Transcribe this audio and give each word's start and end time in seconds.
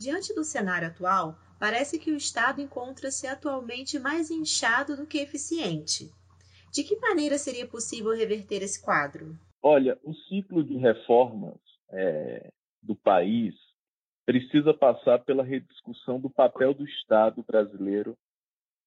Diante 0.00 0.34
do 0.34 0.42
cenário 0.42 0.88
atual, 0.88 1.36
parece 1.58 1.98
que 1.98 2.10
o 2.10 2.16
Estado 2.16 2.62
encontra-se 2.62 3.26
atualmente 3.26 3.98
mais 3.98 4.30
inchado 4.30 4.96
do 4.96 5.06
que 5.06 5.18
eficiente. 5.18 6.10
De 6.72 6.82
que 6.82 6.96
maneira 6.96 7.36
seria 7.36 7.66
possível 7.68 8.16
reverter 8.16 8.62
esse 8.62 8.82
quadro? 8.82 9.38
Olha, 9.62 9.98
o 10.02 10.14
ciclo 10.14 10.64
de 10.64 10.74
reformas 10.78 11.58
é, 11.90 12.50
do 12.82 12.96
país 12.96 13.54
precisa 14.24 14.72
passar 14.72 15.18
pela 15.18 15.44
rediscussão 15.44 16.18
do 16.18 16.30
papel 16.30 16.72
do 16.72 16.86
Estado 16.86 17.44
brasileiro 17.46 18.16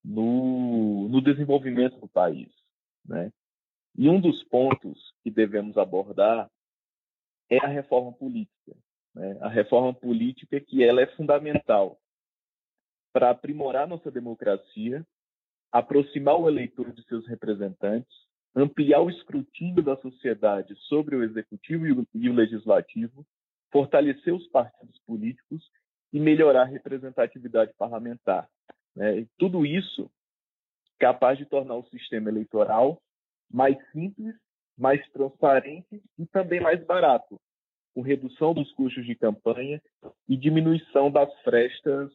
no, 0.03 1.07
no 1.09 1.21
desenvolvimento 1.21 1.99
do 1.99 2.07
país. 2.07 2.49
Né? 3.05 3.31
E 3.95 4.09
um 4.09 4.19
dos 4.19 4.43
pontos 4.45 5.13
que 5.21 5.29
devemos 5.29 5.77
abordar 5.77 6.49
é 7.51 7.63
a 7.63 7.67
reforma 7.67 8.11
política. 8.13 8.75
Né? 9.13 9.37
A 9.41 9.49
reforma 9.49 9.93
política 9.93 10.59
que 10.59 10.83
ela 10.83 11.01
é 11.01 11.07
fundamental 11.15 11.99
para 13.11 13.29
aprimorar 13.29 13.87
nossa 13.87 14.09
democracia, 14.09 15.05
aproximar 15.71 16.39
o 16.39 16.49
eleitor 16.49 16.91
de 16.91 17.03
seus 17.03 17.27
representantes, 17.27 18.11
ampliar 18.55 19.01
o 19.01 19.09
escrutínio 19.09 19.83
da 19.83 19.95
sociedade 19.97 20.75
sobre 20.87 21.15
o 21.15 21.23
executivo 21.23 22.07
e 22.13 22.29
o 22.29 22.33
legislativo, 22.33 23.25
fortalecer 23.71 24.33
os 24.33 24.47
partidos 24.47 24.99
políticos 25.05 25.63
e 26.11 26.19
melhorar 26.19 26.63
a 26.63 26.65
representatividade 26.65 27.73
parlamentar. 27.77 28.47
Né? 28.95 29.19
E 29.19 29.27
tudo 29.37 29.65
isso 29.65 30.09
capaz 30.99 31.37
de 31.37 31.45
tornar 31.45 31.75
o 31.75 31.85
sistema 31.89 32.29
eleitoral 32.29 33.01
mais 33.51 33.77
simples, 33.91 34.35
mais 34.77 35.05
transparente 35.11 36.01
e 36.17 36.25
também 36.27 36.59
mais 36.59 36.83
barato, 36.85 37.39
com 37.93 38.01
redução 38.01 38.53
dos 38.53 38.71
custos 38.73 39.05
de 39.05 39.15
campanha 39.15 39.81
e 40.27 40.35
diminuição 40.35 41.11
das 41.11 41.31
frestas 41.41 42.11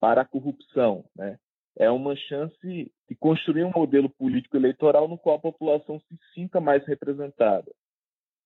para 0.00 0.22
a 0.22 0.26
corrupção. 0.26 1.04
Né? 1.14 1.38
É 1.76 1.90
uma 1.90 2.16
chance 2.16 2.92
de 3.08 3.14
construir 3.16 3.64
um 3.64 3.72
modelo 3.74 4.10
político 4.10 4.56
eleitoral 4.56 5.08
no 5.08 5.18
qual 5.18 5.36
a 5.36 5.40
população 5.40 6.00
se 6.00 6.18
sinta 6.34 6.60
mais 6.60 6.84
representada. 6.86 7.70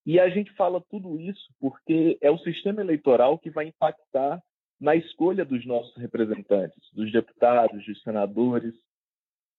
E 0.07 0.21
a 0.21 0.29
gente 0.29 0.53
fala 0.53 0.85
tudo 0.91 1.19
isso 1.19 1.49
porque 1.59 2.19
é 2.21 2.31
o 2.31 2.39
sistema 2.39 2.81
eleitoral 2.81 3.39
que 3.39 3.49
vai 3.49 3.69
impactar 3.69 4.43
na 4.79 4.95
escolha 4.95 5.45
dos 5.45 5.65
nossos 5.65 5.97
representantes, 5.97 6.79
dos 6.93 7.11
deputados, 7.11 7.85
dos 7.87 8.03
senadores, 8.03 8.75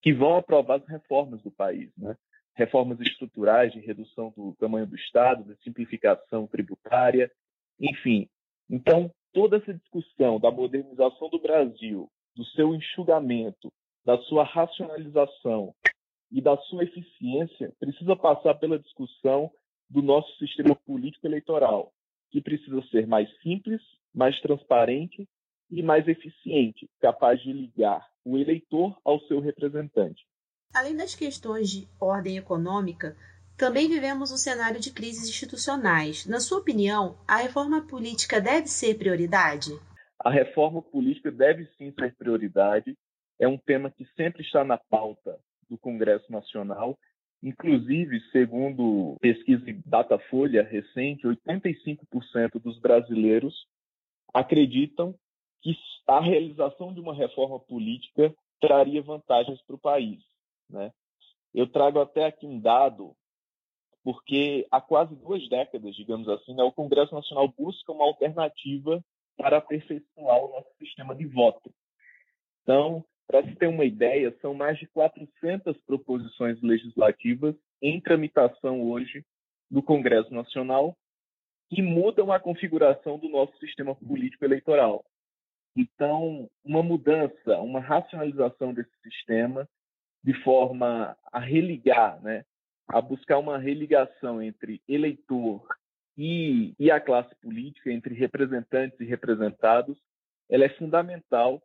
que 0.02 0.14
vão 0.14 0.36
aprovar 0.36 0.76
as 0.78 0.88
reformas 0.88 1.42
do 1.42 1.50
país, 1.50 1.90
né? 1.98 2.16
Reformas 2.56 3.00
estruturais 3.02 3.72
de 3.74 3.80
redução 3.80 4.34
do 4.36 4.56
tamanho 4.56 4.88
do 4.88 4.96
Estado, 4.96 5.44
de 5.44 5.62
simplificação 5.62 6.48
tributária, 6.48 7.30
enfim. 7.80 8.28
Então, 8.70 9.12
toda 9.34 9.58
essa 9.58 9.74
discussão 9.74 10.40
da 10.40 10.50
modernização 10.50 11.30
do 11.30 11.40
Brasil, 11.40 12.10
do 12.36 12.46
seu 12.46 12.74
enxugamento, 12.74 13.72
da 14.06 14.18
sua 14.24 14.44
racionalização 14.44 15.74
e 16.32 16.42
da 16.42 16.58
sua 16.58 16.84
eficiência, 16.84 17.74
precisa 17.80 18.16
passar 18.16 18.56
pela 18.56 18.80
discussão 18.80 19.52
do 19.90 20.02
nosso 20.02 20.36
sistema 20.38 20.76
político 20.76 21.28
eleitoral, 21.28 21.92
que 22.32 22.42
precisa 22.42 22.82
ser 22.90 23.06
mais 23.06 23.30
simples, 23.42 23.82
mais 24.14 24.40
transparente 24.42 25.28
e 25.70 25.84
mais 25.84 26.08
eficiente, 26.08 26.90
capaz 27.00 27.42
de 27.42 27.52
ligar 27.52 28.08
o 28.24 28.38
eleitor 28.38 28.98
ao 29.04 29.20
seu 29.22 29.40
representante. 29.40 30.26
Além 30.76 30.96
das 30.96 31.16
questões 31.16 31.70
de 31.70 31.88
ordem 32.00 32.38
econômica, 32.38 33.16
também 33.58 33.88
vivemos 33.88 34.32
um 34.32 34.38
cenário 34.38 34.80
de 34.80 34.92
crises 34.92 35.30
institucionais. 35.30 36.26
Na 36.26 36.40
sua 36.40 36.60
opinião, 36.60 37.16
a 37.28 37.38
reforma 37.38 37.82
política 37.88 38.42
deve 38.42 38.68
ser 38.68 38.98
prioridade? 38.98 39.72
A 40.20 40.30
reforma 40.30 40.82
política 40.82 41.32
deve 41.32 41.66
sim 41.78 41.94
ser 41.98 42.14
prioridade. 42.16 42.98
É 43.40 43.48
um 43.48 43.58
tema 43.58 43.90
que 43.90 44.06
sempre 44.16 44.44
está 44.44 44.64
na 44.64 44.78
pauta 44.78 45.40
do 45.70 45.78
Congresso 45.78 46.32
Nacional 46.32 46.98
Inclusive, 47.46 48.20
segundo 48.32 49.18
pesquisa 49.22 49.64
Datafolha 49.86 50.64
recente, 50.64 51.28
85% 51.28 52.60
dos 52.60 52.80
brasileiros 52.80 53.54
acreditam 54.34 55.14
que 55.62 55.76
a 56.08 56.20
realização 56.20 56.92
de 56.92 57.00
uma 57.00 57.14
reforma 57.14 57.60
política 57.60 58.34
traria 58.60 59.00
vantagens 59.04 59.62
para 59.62 59.76
o 59.76 59.80
país. 59.80 60.24
Né? 60.70 60.92
Eu 61.54 61.68
trago 61.68 62.00
até 62.00 62.26
aqui 62.26 62.46
um 62.46 62.60
dado, 62.60 63.16
porque 64.04 64.68
há 64.72 64.82
quase 64.82 65.16
duas 65.16 65.48
décadas, 65.50 65.96
digamos 65.96 66.28
assim, 66.28 66.54
né, 66.54 66.64
o 66.64 66.72
Congresso 66.72 67.14
Nacional 67.14 67.48
busca 67.48 67.92
uma 67.92 68.06
alternativa 68.06 69.04
para 69.38 69.58
aperfeiçoar 69.58 70.38
o 70.44 70.52
nosso 70.52 70.70
sistema 70.78 71.16
de 71.16 71.26
voto. 71.26 71.74
Então, 72.62 73.04
para 73.28 73.44
se 73.44 73.56
ter 73.56 73.68
uma 73.68 73.86
ideia, 73.86 74.36
são 74.42 74.54
mais 74.54 74.78
de 74.78 74.88
400 74.88 75.78
proposições 75.82 76.62
legislativas 76.62 77.56
em 77.82 78.00
tramitação 78.00 78.84
hoje 78.90 79.26
no 79.70 79.82
Congresso 79.82 80.34
Nacional 80.34 80.96
que 81.70 81.82
mudam 81.82 82.32
a 82.32 82.40
configuração 82.40 83.18
do 83.18 83.28
nosso 83.28 83.58
sistema 83.58 83.96
político 83.96 84.46
eleitoral. 84.46 85.04
Então, 85.76 86.50
uma 86.64 86.84
mudança, 86.84 87.60
uma 87.60 87.80
racionalização 87.80 88.74
desse 88.74 88.96
sistema 89.02 89.68
de 90.26 90.34
forma 90.42 91.16
a 91.32 91.40
religar, 91.40 92.20
né, 92.24 92.44
a 92.88 93.00
buscar 93.00 93.38
uma 93.38 93.60
religação 93.60 94.42
entre 94.42 94.82
eleitor 94.88 95.64
e, 96.18 96.74
e 96.80 96.90
a 96.90 97.00
classe 97.00 97.36
política, 97.36 97.92
entre 97.92 98.16
representantes 98.16 99.00
e 99.00 99.06
representados, 99.06 99.96
ela 100.50 100.66
é 100.66 100.70
fundamental 100.70 101.62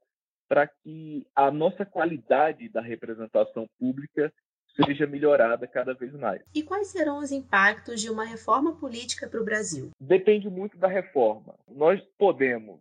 para 0.46 0.66
que 0.66 1.26
a 1.34 1.50
nossa 1.50 1.86
qualidade 1.86 2.68
da 2.68 2.82
representação 2.82 3.66
pública 3.78 4.30
seja 4.76 5.06
melhorada 5.06 5.66
cada 5.66 5.94
vez 5.94 6.12
mais. 6.12 6.42
E 6.54 6.62
quais 6.62 6.88
serão 6.88 7.18
os 7.18 7.32
impactos 7.32 8.02
de 8.02 8.10
uma 8.10 8.26
reforma 8.26 8.76
política 8.76 9.26
para 9.26 9.40
o 9.40 9.44
Brasil? 9.44 9.90
Depende 9.98 10.50
muito 10.50 10.76
da 10.76 10.86
reforma. 10.86 11.54
Nós 11.66 11.98
podemos 12.18 12.80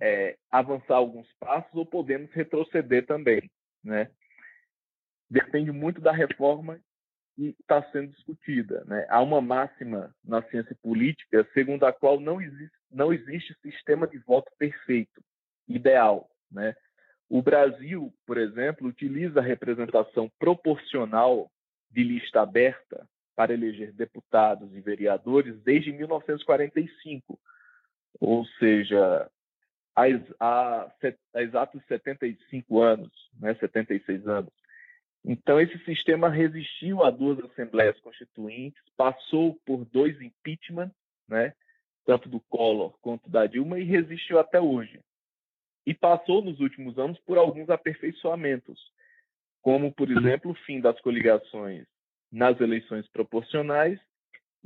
é, 0.00 0.36
avançar 0.50 0.96
alguns 0.96 1.28
passos 1.38 1.72
ou 1.72 1.86
podemos 1.86 2.32
retroceder 2.32 3.06
também, 3.06 3.48
né? 3.82 4.10
Depende 5.30 5.72
muito 5.72 6.00
da 6.00 6.12
reforma 6.12 6.78
que 7.34 7.54
está 7.60 7.82
sendo 7.90 8.12
discutida. 8.12 8.84
Né? 8.86 9.06
Há 9.08 9.20
uma 9.20 9.40
máxima 9.40 10.14
na 10.24 10.42
ciência 10.42 10.76
política 10.82 11.46
segundo 11.52 11.84
a 11.84 11.92
qual 11.92 12.20
não 12.20 12.40
existe, 12.40 12.76
não 12.90 13.12
existe 13.12 13.54
sistema 13.60 14.06
de 14.06 14.18
voto 14.18 14.50
perfeito, 14.58 15.22
ideal. 15.68 16.28
Né? 16.50 16.74
O 17.28 17.42
Brasil, 17.42 18.14
por 18.26 18.38
exemplo, 18.38 18.86
utiliza 18.86 19.40
a 19.40 19.42
representação 19.42 20.30
proporcional 20.38 21.50
de 21.90 22.02
lista 22.02 22.42
aberta 22.42 23.08
para 23.34 23.52
eleger 23.52 23.92
deputados 23.92 24.72
e 24.74 24.80
vereadores 24.80 25.60
desde 25.62 25.92
1945, 25.92 27.38
ou 28.20 28.44
seja, 28.58 29.28
há, 29.96 30.88
exatos 31.34 31.82
75 31.86 32.80
anos, 32.80 33.12
né, 33.40 33.54
76 33.54 34.26
anos. 34.28 34.52
Então, 35.24 35.58
esse 35.60 35.78
sistema 35.84 36.28
resistiu 36.28 37.02
a 37.02 37.10
duas 37.10 37.38
assembleias 37.40 37.98
constituintes, 38.00 38.82
passou 38.96 39.58
por 39.64 39.84
dois 39.86 40.20
impeachments, 40.20 40.94
né, 41.26 41.54
tanto 42.04 42.28
do 42.28 42.40
Collor 42.40 42.94
quanto 43.00 43.30
da 43.30 43.46
Dilma, 43.46 43.78
e 43.78 43.84
resistiu 43.84 44.38
até 44.38 44.60
hoje 44.60 45.00
e 45.86 45.94
passou 45.94 46.42
nos 46.42 46.60
últimos 46.60 46.98
anos 46.98 47.18
por 47.20 47.38
alguns 47.38 47.68
aperfeiçoamentos, 47.68 48.80
como, 49.60 49.92
por 49.92 50.10
exemplo, 50.10 50.50
o 50.50 50.54
fim 50.66 50.80
das 50.80 50.98
coligações 51.00 51.86
nas 52.32 52.60
eleições 52.60 53.08
proporcionais 53.08 53.98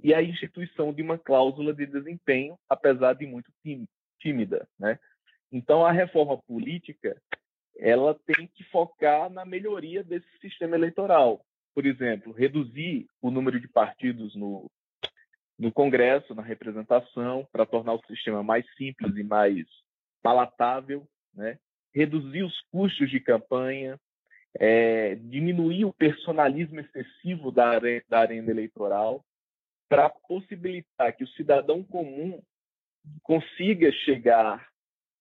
e 0.03 0.15
a 0.15 0.23
instituição 0.23 0.93
de 0.93 1.03
uma 1.03 1.19
cláusula 1.19 1.75
de 1.75 1.87
desempenho, 1.87 2.59
apesar 2.69 3.15
de 3.15 3.27
muito 3.27 3.53
tímida. 4.21 4.67
Né? 4.79 4.99
Então, 5.53 5.85
a 5.85 5.93
reforma 5.93 6.39
política 6.39 7.21
ela 7.79 8.15
tem 8.27 8.47
que 8.49 8.65
focar 8.65 9.31
na 9.31 9.45
melhoria 9.45 10.03
desse 10.03 10.29
sistema 10.41 10.77
eleitoral. 10.77 11.41
Por 11.75 11.87
exemplo, 11.87 12.33
reduzir 12.33 13.07
o 13.23 13.31
número 13.31 13.61
de 13.61 13.69
partidos 13.69 14.35
no, 14.35 14.69
no 15.59 15.71
Congresso, 15.71 16.35
na 16.35 16.43
representação, 16.43 17.47
para 17.53 17.65
tornar 17.65 17.95
o 17.95 18.07
sistema 18.07 18.43
mais 18.43 18.67
simples 18.75 19.17
e 19.17 19.23
mais 19.23 19.65
palatável, 20.23 21.07
né? 21.33 21.59
reduzir 21.95 22.43
os 22.43 22.61
custos 22.73 23.09
de 23.11 23.21
campanha, 23.21 23.99
é, 24.59 25.15
diminuir 25.15 25.85
o 25.85 25.93
personalismo 25.93 26.81
excessivo 26.81 27.53
da 27.53 27.69
arena, 27.69 28.03
da 28.09 28.21
arena 28.21 28.51
eleitoral, 28.51 29.25
para 29.89 30.11
possibilitar 30.11 31.17
que 31.17 31.25
o 31.25 31.29
cidadão 31.29 31.83
comum 31.83 32.43
consiga 33.23 33.91
chegar 33.93 34.69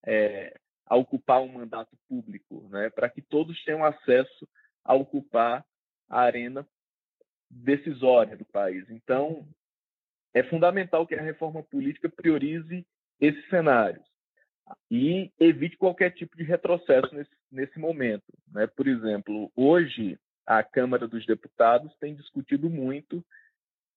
é, 0.05 0.57
a 0.87 0.95
ocupar 0.95 1.41
um 1.41 1.51
mandato 1.51 1.95
público, 2.07 2.67
né? 2.69 2.89
para 2.89 3.09
que 3.09 3.21
todos 3.21 3.63
tenham 3.63 3.83
acesso 3.83 4.47
a 4.83 4.93
ocupar 4.93 5.65
a 6.09 6.21
arena 6.21 6.67
decisória 7.49 8.35
do 8.35 8.45
país. 8.45 8.89
Então, 8.89 9.47
é 10.33 10.43
fundamental 10.43 11.05
que 11.05 11.15
a 11.15 11.21
reforma 11.21 11.61
política 11.63 12.09
priorize 12.09 12.85
esses 13.19 13.49
cenários 13.49 14.05
e 14.91 15.31
evite 15.39 15.77
qualquer 15.77 16.11
tipo 16.11 16.35
de 16.37 16.43
retrocesso 16.43 17.13
nesse, 17.13 17.31
nesse 17.51 17.79
momento. 17.79 18.25
Né? 18.51 18.67
Por 18.67 18.87
exemplo, 18.87 19.51
hoje 19.55 20.19
a 20.45 20.63
Câmara 20.63 21.07
dos 21.07 21.25
Deputados 21.25 21.93
tem 21.99 22.15
discutido 22.15 22.69
muito 22.69 23.25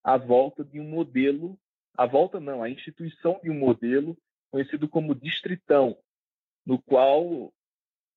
a 0.03 0.17
volta 0.17 0.65
de 0.65 0.81
um 0.81 0.89
modelo, 0.89 1.59
a 1.97 2.07
volta 2.07 2.41
não, 2.41 2.63
a 2.63 2.71
instituição 2.71 3.39
de 3.43 3.51
um 3.51 3.59
modelo 3.59 4.17
conhecido 4.51 4.89
como 4.89 5.15
distritão, 5.15 5.97
no 6.67 6.81
qual 6.81 7.53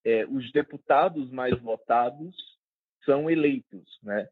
é, 0.05 0.25
os 0.25 0.51
deputados 0.51 1.29
mais 1.31 1.57
votados 1.59 2.35
são 3.05 3.29
eleitos, 3.29 3.99
né? 4.01 4.27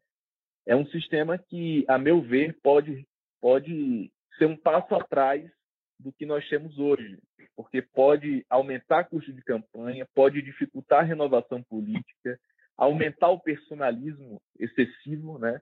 É 0.66 0.76
um 0.76 0.86
sistema 0.86 1.36
que, 1.36 1.84
a 1.88 1.98
meu 1.98 2.20
ver, 2.20 2.56
pode 2.62 3.06
pode 3.40 4.12
ser 4.38 4.46
um 4.46 4.56
passo 4.56 4.94
atrás 4.94 5.50
do 5.98 6.12
que 6.12 6.24
nós 6.24 6.48
temos 6.48 6.78
hoje, 6.78 7.18
porque 7.56 7.82
pode 7.82 8.46
aumentar 8.48 9.04
custo 9.04 9.32
de 9.32 9.42
campanha, 9.42 10.06
pode 10.14 10.40
dificultar 10.40 11.00
a 11.00 11.06
renovação 11.06 11.62
política, 11.64 12.38
aumentar 12.76 13.30
o 13.30 13.40
personalismo 13.40 14.40
excessivo, 14.58 15.38
né? 15.38 15.60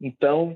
Então, 0.00 0.54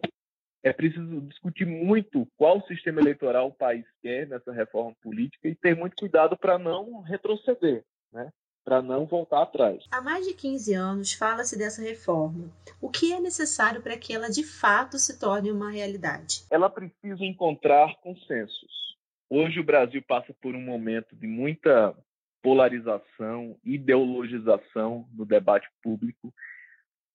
é 0.62 0.72
preciso 0.72 1.20
discutir 1.22 1.66
muito 1.66 2.26
qual 2.36 2.66
sistema 2.66 3.00
eleitoral 3.00 3.48
o 3.48 3.54
país 3.54 3.84
quer 4.02 4.26
nessa 4.26 4.52
reforma 4.52 4.94
política 5.02 5.48
e 5.48 5.54
ter 5.54 5.76
muito 5.76 5.96
cuidado 5.96 6.36
para 6.36 6.58
não 6.58 7.00
retroceder, 7.00 7.84
né? 8.12 8.30
para 8.64 8.82
não 8.82 9.06
voltar 9.06 9.42
atrás. 9.42 9.84
Há 9.90 10.00
mais 10.02 10.26
de 10.26 10.34
15 10.34 10.74
anos 10.74 11.14
fala-se 11.14 11.56
dessa 11.56 11.80
reforma. 11.80 12.50
O 12.82 12.90
que 12.90 13.14
é 13.14 13.20
necessário 13.20 13.80
para 13.80 13.96
que 13.96 14.12
ela 14.12 14.28
de 14.28 14.44
fato 14.44 14.98
se 14.98 15.18
torne 15.18 15.50
uma 15.50 15.70
realidade? 15.70 16.44
Ela 16.50 16.68
precisa 16.68 17.24
encontrar 17.24 17.96
consensos. 18.02 18.96
Hoje 19.30 19.58
o 19.60 19.64
Brasil 19.64 20.02
passa 20.06 20.34
por 20.40 20.54
um 20.54 20.60
momento 20.60 21.16
de 21.16 21.26
muita 21.26 21.94
polarização, 22.42 23.56
ideologização 23.64 25.08
no 25.14 25.24
debate 25.24 25.66
público 25.82 26.32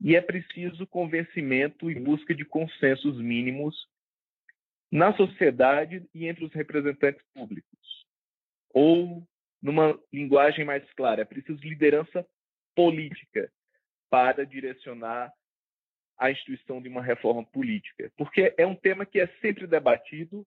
e 0.02 0.16
é 0.16 0.22
preciso 0.22 0.86
convencimento 0.88 1.90
e 1.90 1.96
busca 1.96 2.34
de 2.36 2.44
consensos 2.44 3.18
mínimos 3.18 3.88
na 4.92 5.16
sociedade 5.16 6.06
e 6.14 6.28
entre 6.28 6.46
os 6.46 6.54
representantes 6.54 7.24
públicos. 7.34 8.06
Ou 8.74 9.26
numa 9.64 9.98
linguagem 10.12 10.66
mais 10.66 10.84
clara. 10.94 11.22
É 11.22 11.26
preciso 11.26 11.62
liderança 11.64 12.28
política 12.76 13.50
para 14.10 14.46
direcionar 14.46 15.32
a 16.18 16.30
instituição 16.30 16.82
de 16.82 16.90
uma 16.90 17.02
reforma 17.02 17.44
política, 17.46 18.12
porque 18.18 18.54
é 18.58 18.68
um 18.68 18.76
tema 18.76 19.06
que 19.06 19.20
é 19.20 19.28
sempre 19.42 19.66
debatido, 19.66 20.46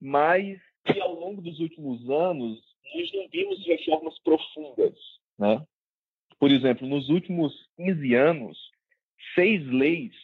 mas 0.00 0.60
que 0.84 1.00
ao 1.00 1.14
longo 1.14 1.42
dos 1.42 1.58
últimos 1.58 2.08
anos 2.08 2.62
nós 2.94 3.12
não 3.12 3.28
vimos 3.28 3.66
reformas 3.66 4.18
profundas, 4.20 4.96
né? 5.38 5.66
Por 6.40 6.50
exemplo, 6.50 6.88
nos 6.88 7.10
últimos 7.10 7.52
15 7.76 8.14
anos, 8.14 8.58
seis 9.34 9.62
leis 9.66 10.14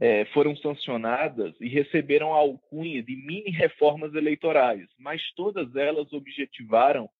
é, 0.00 0.24
foram 0.26 0.56
sancionadas 0.56 1.54
e 1.60 1.68
receberam 1.68 2.32
a 2.32 2.38
alcunha 2.38 3.02
de 3.02 3.14
mini 3.14 3.50
reformas 3.50 4.14
eleitorais, 4.14 4.88
mas 4.98 5.20
todas 5.34 5.76
elas 5.76 6.10
objetivaram 6.14 7.10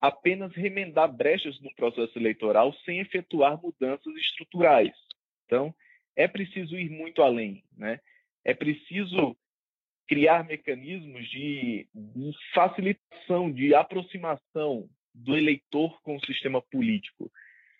apenas 0.00 0.52
remendar 0.52 1.12
brechas 1.12 1.60
no 1.60 1.74
processo 1.74 2.16
eleitoral 2.16 2.72
sem 2.84 3.00
efetuar 3.00 3.60
mudanças 3.60 4.14
estruturais. 4.14 4.94
Então, 5.44 5.74
é 6.14 6.28
preciso 6.28 6.78
ir 6.78 6.88
muito 6.88 7.22
além, 7.22 7.64
né? 7.76 7.98
É 8.44 8.54
preciso 8.54 9.36
criar 10.06 10.46
mecanismos 10.46 11.28
de, 11.28 11.88
de 11.92 12.32
facilitação, 12.54 13.50
de 13.50 13.74
aproximação 13.74 14.88
do 15.12 15.36
eleitor 15.36 16.00
com 16.02 16.14
o 16.14 16.24
sistema 16.24 16.62
político 16.62 17.28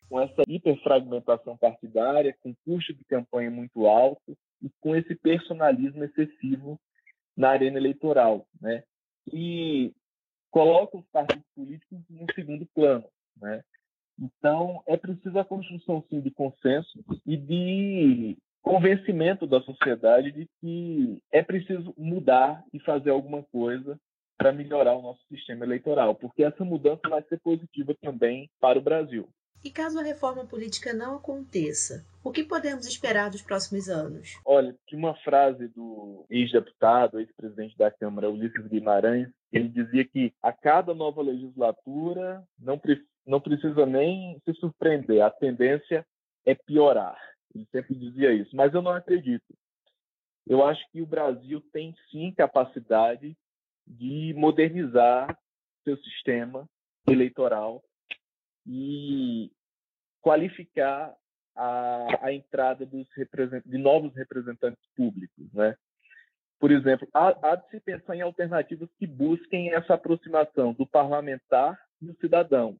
com 0.09 0.21
essa 0.21 0.43
hiperfragmentação 0.49 1.57
partidária, 1.57 2.37
com 2.43 2.55
custo 2.65 2.95
de 2.95 3.05
campanha 3.05 3.51
muito 3.51 3.87
alto 3.87 4.37
e 4.63 4.71
com 4.81 4.97
esse 4.97 5.15
personalismo 5.15 6.05
excessivo 6.05 6.81
na 7.37 7.51
arena 7.51 7.77
eleitoral, 7.77 8.47
né? 8.61 8.83
E 9.33 9.93
coloca 10.51 10.97
os 10.97 11.07
partidos 11.13 11.45
políticos 11.55 11.99
no 12.09 12.27
segundo 12.35 12.67
plano, 12.75 13.05
né? 13.37 13.63
Então, 14.19 14.83
é 14.87 14.97
preciso 14.97 15.39
a 15.39 15.45
construção, 15.45 16.05
sim, 16.09 16.21
de 16.21 16.31
consenso 16.31 16.99
e 17.25 17.37
de 17.37 18.37
convencimento 18.63 19.47
da 19.47 19.61
sociedade 19.61 20.33
de 20.33 20.49
que 20.61 21.23
é 21.31 21.43
preciso 21.43 21.95
mudar 21.97 22.65
e 22.73 22.81
fazer 22.81 23.11
alguma 23.11 23.43
coisa 23.45 23.99
para 24.37 24.53
melhorar 24.53 24.95
o 24.95 25.03
nosso 25.03 25.21
sistema 25.29 25.65
eleitoral, 25.65 26.15
porque 26.15 26.43
essa 26.43 26.65
mudança 26.65 27.09
vai 27.09 27.23
ser 27.25 27.41
positiva 27.41 27.95
também 28.01 28.51
para 28.61 28.79
o 28.79 28.83
Brasil. 28.83 29.29
E 29.65 29.71
caso 29.71 29.99
a 29.99 30.03
reforma 30.03 30.47
política 30.47 30.93
não 30.93 31.17
aconteça, 31.17 32.07
o 32.23 32.31
que 32.31 32.45
podemos 32.45 32.87
esperar 32.87 33.31
dos 33.31 33.43
próximos 33.43 33.89
anos? 33.89 34.39
Olha, 34.45 34.77
de 34.87 34.95
uma 34.95 35.15
frase 35.17 35.67
do 35.69 36.25
ex-deputado, 36.31 37.19
ex-presidente 37.19 37.77
da 37.77 37.91
Câmara, 37.91 38.31
Ulisses 38.31 38.67
Guimarães, 38.67 39.29
ele 39.53 39.69
dizia 39.69 40.05
que 40.05 40.33
a 40.43 40.53
cada 40.53 40.95
nova 40.95 41.23
legislatura 41.23 42.45
não, 42.59 42.79
pre 42.79 43.03
não 43.27 43.41
precisa 43.41 43.85
nem 43.85 44.41
se 44.45 44.55
surpreender, 44.55 45.23
a 45.23 45.31
tendência 45.31 46.07
é 46.47 46.55
piorar. 46.55 47.19
Ele 47.55 47.67
sempre 47.73 47.95
dizia 47.95 48.33
isso, 48.33 48.55
mas 48.55 48.73
eu 48.75 48.83
não 48.83 48.93
acredito. 48.93 49.55
Eu 50.47 50.65
acho 50.65 50.83
que 50.93 51.03
o 51.03 51.07
Brasil 51.07 51.63
tem 51.73 51.95
sim 52.11 52.33
capacidade 52.33 53.37
de 53.87 54.35
modernizar 54.37 55.37
seu 55.85 55.97
sistema 55.99 56.69
eleitoral 57.09 57.83
e 58.69 59.51
qualificar 60.21 61.15
a, 61.57 62.27
a 62.27 62.33
entrada 62.33 62.87
de 62.87 63.79
novos 63.79 64.15
representantes 64.15 64.85
públicos, 64.95 65.53
né? 65.55 65.75
Por 66.61 66.71
exemplo, 66.71 67.09
há, 67.15 67.29
há, 67.29 67.57
de 67.57 67.69
se 67.71 67.81
pensar 67.81 68.17
em 68.17 68.21
alternativas 68.21 68.89
que 68.99 69.07
busquem 69.07 69.73
essa 69.73 69.95
aproximação 69.95 70.75
do 70.75 70.87
parlamentar 70.87 71.81
e 72.03 72.07
do 72.07 72.17
cidadão. 72.17 72.77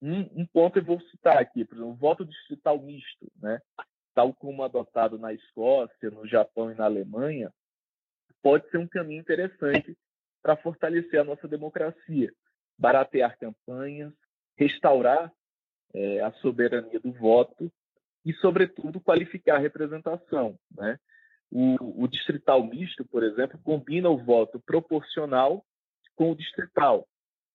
Um, 0.00 0.42
um 0.42 0.46
ponto 0.46 0.78
eu 0.78 0.84
vou 0.84 1.00
citar 1.00 1.38
aqui, 1.38 1.64
por 1.64 1.74
exemplo, 1.74 1.92
o 1.92 1.96
voto 1.96 2.24
distrital 2.24 2.80
misto, 2.80 3.32
né? 3.40 3.60
tal 4.14 4.34
como 4.34 4.62
adotado 4.62 5.18
na 5.18 5.32
Escócia, 5.32 6.10
no 6.10 6.26
Japão 6.26 6.70
e 6.70 6.74
na 6.74 6.84
Alemanha, 6.84 7.50
pode 8.42 8.68
ser 8.70 8.78
um 8.78 8.86
caminho 8.86 9.20
interessante 9.20 9.96
para 10.42 10.56
fortalecer 10.56 11.20
a 11.20 11.24
nossa 11.24 11.48
democracia, 11.48 12.32
baratear 12.78 13.38
campanhas, 13.38 14.12
restaurar 14.56 15.32
é, 15.94 16.20
a 16.20 16.32
soberania 16.34 17.00
do 17.00 17.12
voto 17.12 17.70
e, 18.24 18.32
sobretudo, 18.34 19.00
qualificar 19.00 19.56
a 19.56 19.60
representação. 19.60 20.58
Né? 20.70 20.98
O, 21.50 22.04
o, 22.04 22.08
distrital 22.08 22.64
misto, 22.64 23.04
por 23.04 23.22
exemplo, 23.22 23.58
combina 23.62 24.08
o 24.08 24.22
voto 24.22 24.60
proporcional 24.60 25.64
com 26.14 26.30
o 26.30 26.36
distrital, 26.36 27.06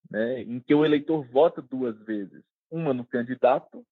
né? 0.09 0.41
em 0.41 0.59
que 0.59 0.73
o 0.73 0.85
eleitor 0.85 1.25
vota 1.31 1.61
duas 1.61 1.97
vezes, 2.03 2.43
uma 2.69 2.93
no 2.93 3.05
candidato 3.05 3.85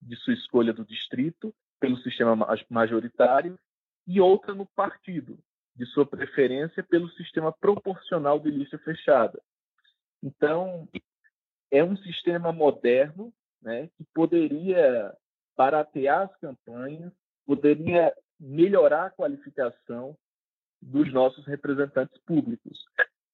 de 0.00 0.16
sua 0.16 0.34
escolha 0.34 0.72
do 0.72 0.84
distrito 0.84 1.54
pelo 1.78 1.96
sistema 1.98 2.36
majoritário 2.68 3.58
e 4.06 4.20
outra 4.20 4.54
no 4.54 4.66
partido 4.66 5.38
de 5.74 5.86
sua 5.86 6.06
preferência 6.06 6.82
pelo 6.82 7.08
sistema 7.10 7.52
proporcional 7.52 8.38
de 8.38 8.50
lista 8.50 8.78
fechada. 8.78 9.40
Então, 10.22 10.88
é 11.70 11.82
um 11.84 11.96
sistema 11.96 12.52
moderno 12.52 13.32
né, 13.62 13.88
que 13.96 14.04
poderia 14.14 15.14
baratear 15.56 16.22
as 16.22 16.36
campanhas, 16.36 17.12
poderia 17.46 18.12
melhorar 18.38 19.06
a 19.06 19.10
qualificação 19.10 20.16
dos 20.80 21.12
nossos 21.12 21.46
representantes 21.46 22.18
públicos, 22.22 22.78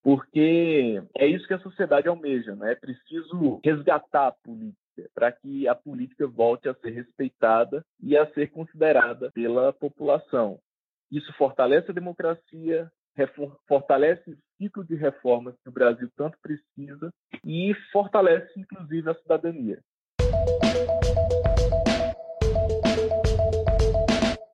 porque 0.03 1.01
é 1.17 1.27
isso 1.27 1.47
que 1.47 1.55
a 1.55 1.61
sociedade 1.61 2.09
almeja, 2.09 2.57
né? 2.57 2.73
É 2.73 2.75
preciso 2.75 3.61
resgatar 3.65 4.29
a 4.29 4.33
política 4.33 4.77
para 5.15 5.31
que 5.31 5.69
a 5.69 5.75
política 5.75 6.27
volte 6.27 6.69
a 6.69 6.75
ser 6.75 6.91
respeitada 6.91 7.85
e 8.03 8.17
a 8.17 8.27
ser 8.33 8.51
considerada 8.51 9.31
pela 9.33 9.73
população. 9.73 10.59
Isso 11.11 11.33
fortalece 11.35 11.91
a 11.91 11.95
democracia, 11.95 12.91
fortalece 13.69 14.37
ciclo 14.59 14.85
de 14.85 14.97
reformas 14.97 15.55
que 15.63 15.69
o 15.69 15.73
Brasil 15.73 16.11
tanto 16.17 16.39
precisa 16.41 17.13
e 17.45 17.75
fortalece, 17.93 18.59
inclusive, 18.59 19.11
a 19.11 19.15
cidadania. 19.15 19.83